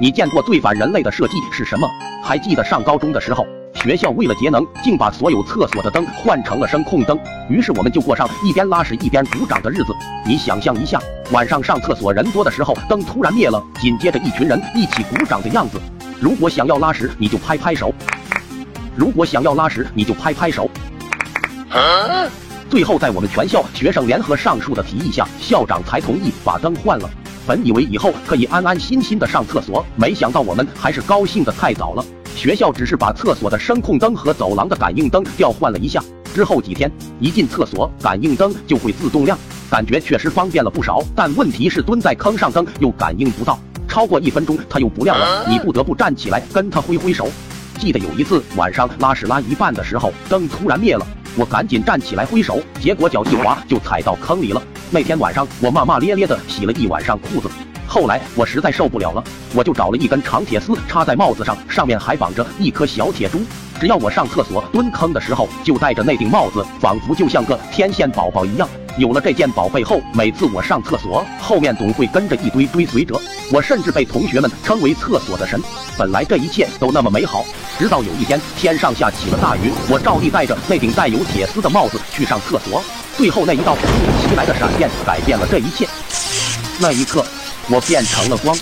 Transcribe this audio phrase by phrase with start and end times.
[0.00, 1.88] 你见过最反人类的设计是什么？
[2.20, 7.16] 还记得上高中的时候，学校为了节能，竟把所有厕所的灯换成了声控灯，
[7.48, 9.94] 于是我们就过上一边拉屎一边鼓掌的日子。
[10.26, 15.80] 你想象一下，晚上上厕所人多的时候，灯突然灭了，紧接着一群人一起鼓掌的样子。
[16.20, 17.90] 如果想要拉屎，你就拍拍手；
[18.96, 20.68] 如果想要拉屎，你就拍拍手。
[22.68, 27.08] 最后，在我们全校学生联合上述的提议下，校长才同意把灯换了。
[27.46, 32.04] 本以为以后可以安安心心的上厕所，没想到我们还是高兴的太早了。
[32.34, 36.02] 学校只是把厕所的声控灯和走廊的感应灯调换了一下，
[36.34, 39.38] 之后几天一进厕所，感应灯就会自动亮，
[39.70, 41.00] 感觉确实方便了不少。
[41.14, 47.28] 但问题是蹲在坑上灯又感应不到，超过一分钟它又不亮了，你不得不站起来跟它挥挥手。
[47.78, 51.06] 记得有一次晚上拉屎拉一半的时候，灯突然灭了，
[51.36, 54.62] 我赶紧站起来挥手，结果脚一滑就踩到坑里了。
[54.90, 57.48] 那天晚上，我骂骂咧咧的洗了一晚上裤子。
[57.86, 59.22] 后来我实在受不了了，
[59.54, 63.40] 我就找了一根长铁丝插在帽子上，上面还绑着一颗小铁珠。
[63.80, 68.68] 只要我上厕所蹲坑的时候，就戴着那顶帽子，仿佛就像个天线宝宝一样。
[68.96, 73.20] 有了这件宝贝后，每次我上厕所，后面总会跟着一堆追随者。
[73.52, 75.60] 我甚至被同学们称为厕所的神。
[75.98, 77.44] 本来这一切都那么美好，
[77.78, 82.82] 直到有一天天上下起了大雨，我照例戴着那顶带有铁丝的帽子去上厕所。
[83.16, 85.88] 最后那一道突如其来的闪电改变了这一切，
[86.78, 87.24] 那一刻
[87.68, 88.56] 我变成了光。